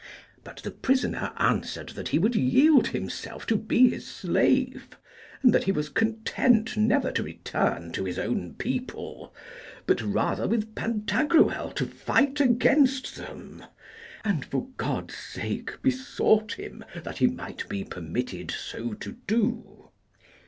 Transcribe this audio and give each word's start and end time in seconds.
But 0.43 0.61
the 0.63 0.71
prisoner 0.71 1.31
answered 1.37 1.89
that 1.89 2.07
he 2.07 2.17
would 2.17 2.35
yield 2.35 2.87
himself 2.87 3.45
to 3.45 3.55
be 3.55 3.91
his 3.91 4.07
slave, 4.07 4.87
and 5.43 5.53
that 5.53 5.65
he 5.65 5.71
was 5.71 5.89
content 5.89 6.75
never 6.75 7.11
to 7.11 7.21
return 7.21 7.91
to 7.91 8.05
his 8.05 8.17
own 8.17 8.55
people, 8.55 9.31
but 9.85 10.01
rather 10.01 10.47
with 10.47 10.73
Pantagruel 10.73 11.69
to 11.75 11.85
fight 11.85 12.39
against 12.41 13.15
them, 13.15 13.63
and 14.25 14.43
for 14.43 14.69
God's 14.75 15.13
sake 15.15 15.79
besought 15.83 16.53
him 16.53 16.83
that 16.95 17.19
he 17.19 17.27
might 17.27 17.69
be 17.69 17.83
permitted 17.83 18.49
so 18.49 18.95
to 18.95 19.17
do. 19.27 19.91